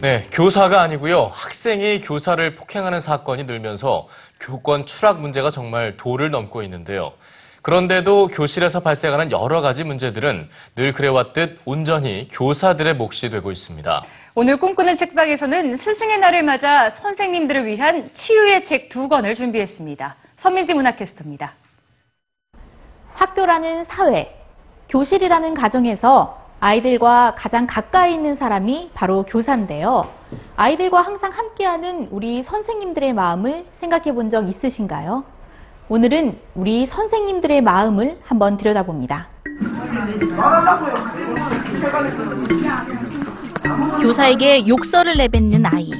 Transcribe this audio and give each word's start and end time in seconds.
네, 0.00 0.26
교사가 0.32 0.80
아니고요. 0.80 1.30
학생이 1.30 2.00
교사를 2.00 2.54
폭행하는 2.54 3.00
사건이 3.00 3.44
늘면서 3.44 4.06
교권 4.40 4.86
추락 4.86 5.20
문제가 5.20 5.50
정말 5.50 5.98
도를 5.98 6.30
넘고 6.30 6.62
있는데요. 6.62 7.12
그런데도 7.60 8.28
교실에서 8.28 8.80
발생하는 8.80 9.30
여러 9.30 9.60
가지 9.60 9.84
문제들은 9.84 10.48
늘 10.74 10.92
그래왔듯 10.94 11.60
온전히 11.66 12.28
교사들의 12.32 12.94
몫이 12.94 13.28
되고 13.28 13.52
있습니다. 13.52 14.02
오늘 14.34 14.56
꿈꾸는 14.56 14.96
책방에서는 14.96 15.76
스승의 15.76 16.18
날을 16.18 16.44
맞아 16.44 16.88
선생님들을 16.88 17.66
위한 17.66 18.08
치유의 18.14 18.64
책 18.64 18.88
두 18.88 19.06
권을 19.06 19.34
준비했습니다. 19.34 20.16
선민지 20.36 20.72
문학캐스터입니다. 20.72 21.52
학교라는 23.12 23.84
사회, 23.84 24.34
교실이라는 24.88 25.52
가정에서 25.52 26.39
아이들과 26.60 27.34
가장 27.36 27.66
가까이 27.66 28.12
있는 28.12 28.34
사람이 28.34 28.90
바로 28.92 29.22
교사인데요. 29.26 30.04
아이들과 30.56 31.00
항상 31.00 31.30
함께하는 31.32 32.08
우리 32.10 32.42
선생님들의 32.42 33.14
마음을 33.14 33.64
생각해 33.70 34.12
본 34.12 34.30
적 34.30 34.46
있으신가요? 34.48 35.24
오늘은 35.88 36.38
우리 36.54 36.86
선생님들의 36.86 37.62
마음을 37.62 38.18
한번 38.22 38.56
들여다봅니다. 38.56 39.26
교사에게 44.00 44.68
욕설을 44.68 45.16
내뱉는 45.16 45.66
아이, 45.66 45.90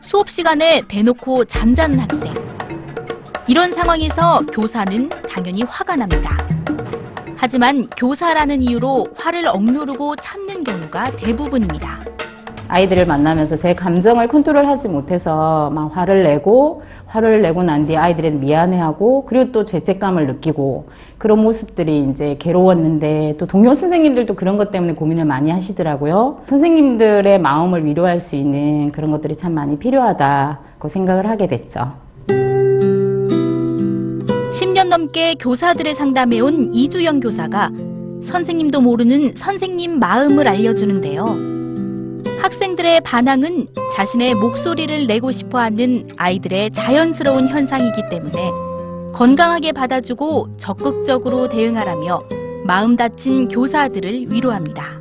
수업 0.00 0.28
시간에 0.30 0.82
대놓고 0.86 1.46
잠자는 1.46 1.98
학생. 2.00 2.32
이런 3.48 3.72
상황에서 3.72 4.40
교사는 4.52 5.08
당연히 5.28 5.62
화가 5.64 5.96
납니다. 5.96 6.36
하지만 7.36 7.86
교사라는 7.96 8.62
이유로 8.62 9.08
화를 9.16 9.46
억누르고 9.46 10.16
참는 10.16 10.64
경우가 10.64 11.12
대부분입니다. 11.16 12.00
아이들을 12.68 13.06
만나면서 13.06 13.56
제 13.56 13.74
감정을 13.74 14.26
컨트롤하지 14.26 14.88
못해서 14.88 15.70
막 15.70 15.96
화를 15.96 16.24
내고 16.24 16.82
화를 17.06 17.42
내고 17.42 17.62
난 17.62 17.86
뒤에 17.86 17.96
아이들은 17.96 18.40
미안해하고 18.40 19.26
그리고 19.26 19.52
또 19.52 19.64
죄책감을 19.64 20.26
느끼고 20.26 20.88
그런 21.18 21.38
모습들이 21.42 22.08
이제 22.10 22.36
괴로웠는데 22.40 23.34
또 23.38 23.46
동료 23.46 23.72
선생님들도 23.74 24.34
그런 24.34 24.56
것 24.56 24.72
때문에 24.72 24.94
고민을 24.94 25.26
많이 25.26 25.50
하시더라고요. 25.50 26.40
선생님들의 26.46 27.38
마음을 27.38 27.84
위로할 27.84 28.18
수 28.18 28.34
있는 28.34 28.90
그런 28.90 29.12
것들이 29.12 29.36
참 29.36 29.54
많이 29.54 29.78
필요하다고 29.78 30.88
생각을 30.88 31.28
하게 31.28 31.46
됐죠. 31.46 32.05
10년 34.56 34.88
넘게 34.88 35.34
교사들을 35.34 35.94
상담해온 35.94 36.72
이주영 36.72 37.20
교사가 37.20 37.70
선생님도 38.22 38.80
모르는 38.80 39.34
선생님 39.36 39.98
마음을 39.98 40.48
알려주는데요. 40.48 41.26
학생들의 42.40 43.02
반항은 43.02 43.66
자신의 43.94 44.34
목소리를 44.34 45.06
내고 45.06 45.30
싶어 45.30 45.58
하는 45.58 46.08
아이들의 46.16 46.70
자연스러운 46.70 47.48
현상이기 47.48 48.08
때문에 48.08 48.50
건강하게 49.12 49.72
받아주고 49.72 50.56
적극적으로 50.56 51.50
대응하라며 51.50 52.22
마음 52.64 52.96
다친 52.96 53.48
교사들을 53.48 54.32
위로합니다. 54.32 54.98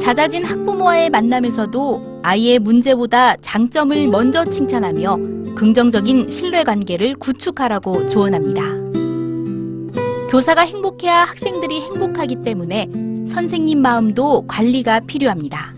잦아진 0.00 0.44
학부모와의 0.44 1.10
만남에서도 1.10 2.11
아이의 2.22 2.60
문제보다 2.60 3.36
장점을 3.36 4.06
먼저 4.08 4.44
칭찬하며 4.44 5.18
긍정적인 5.56 6.30
신뢰 6.30 6.64
관계를 6.64 7.14
구축하라고 7.14 8.06
조언합니다. 8.06 8.62
교사가 10.30 10.62
행복해야 10.62 11.24
학생들이 11.24 11.80
행복하기 11.82 12.36
때문에 12.42 12.88
선생님 13.26 13.80
마음도 13.82 14.46
관리가 14.46 15.00
필요합니다. 15.00 15.74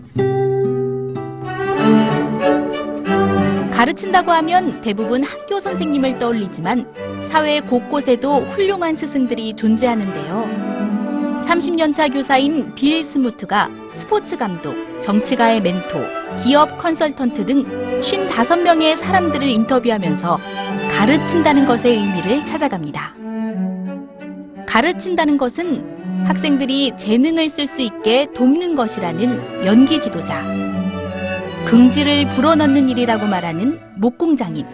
가르친다고 3.71 4.31
하면 4.31 4.81
대부분 4.81 5.23
학교 5.23 5.59
선생님을 5.59 6.17
떠올리지만 6.17 6.87
사회 7.29 7.59
곳곳에도 7.59 8.39
훌륭한 8.39 8.95
스승들이 8.95 9.53
존재하는데요. 9.55 10.64
30년차 11.45 12.11
교사인 12.11 12.73
빌 12.75 13.03
스무트가 13.03 13.69
스포츠 13.93 14.35
감독, 14.35 14.75
정치가의 15.01 15.61
멘토, 15.61 16.03
기업 16.43 16.77
컨설턴트 16.79 17.45
등 17.45 18.01
55명의 18.01 18.95
사람들을 18.97 19.47
인터뷰하면서 19.47 20.39
가르친다는 20.91 21.65
것의 21.65 21.97
의미를 21.97 22.43
찾아갑니다. 22.43 23.13
가르친다는 24.65 25.37
것은 25.37 26.25
학생들이 26.25 26.93
재능을 26.97 27.49
쓸 27.49 27.67
수 27.67 27.81
있게 27.81 28.27
돕는 28.33 28.75
것이라는 28.75 29.65
연기 29.65 30.01
지도자. 30.01 30.43
긍지를 31.65 32.27
불어넣는 32.29 32.89
일이라고 32.89 33.27
말하는 33.27 33.79
목공장인. 33.95 34.65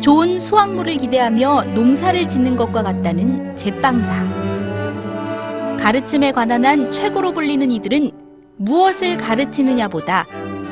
좋은 0.00 0.40
수확물을 0.40 0.96
기대하며 0.96 1.64
농사를 1.74 2.26
짓는 2.28 2.56
것과 2.56 2.82
같다는 2.82 3.54
제빵사. 3.56 4.39
가르침에 5.80 6.30
관한 6.32 6.64
한 6.64 6.90
최고로 6.90 7.32
불리는 7.32 7.70
이들은 7.70 8.10
무엇을 8.58 9.16
가르치느냐보다 9.16 10.26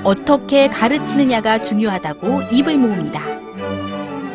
어떻게 0.05 0.69
가르치느냐가 0.69 1.63
중요하다고 1.63 2.43
입을 2.53 2.77
모읍니다. 2.77 3.21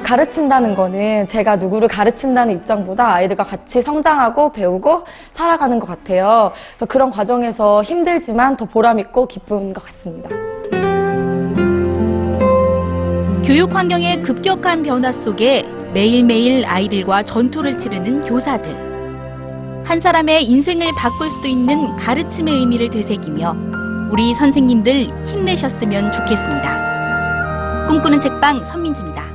가르친다는 0.03 0.75
거는 0.75 1.27
제가 1.27 1.57
누구를 1.57 1.87
가르친다는 1.87 2.55
입장보다 2.55 3.13
아이들과 3.13 3.43
같이 3.43 3.81
성장하고 3.83 4.51
배우고 4.51 5.03
살아가는 5.31 5.79
것 5.79 5.87
같아요. 5.87 6.51
그래서 6.71 6.85
그런 6.87 7.11
과정에서 7.11 7.83
힘들지만 7.83 8.57
더 8.57 8.65
보람있고 8.65 9.27
기쁜 9.27 9.73
것 9.73 9.85
같습니다. 9.85 10.29
교육 13.45 13.73
환경의 13.73 14.23
급격한 14.23 14.81
변화 14.81 15.11
속에 15.11 15.63
매일매일 15.93 16.65
아이들과 16.65 17.23
전투를 17.23 17.77
치르는 17.77 18.21
교사들. 18.21 18.92
한 19.85 19.99
사람의 19.99 20.45
인생을 20.45 20.91
바꿀 20.97 21.29
수도 21.29 21.47
있는 21.47 21.95
가르침의 21.97 22.53
의미를 22.53 22.89
되새기며 22.89 23.55
우리 24.09 24.33
선생님들 24.33 25.25
힘내셨으면 25.25 26.11
좋겠습니다. 26.11 27.87
꿈꾸는 27.87 28.19
책방 28.19 28.63
선민지입니다. 28.63 29.32